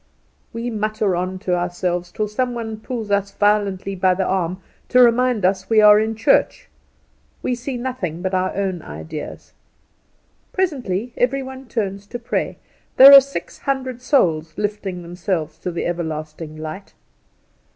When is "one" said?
2.55-2.77, 11.43-11.67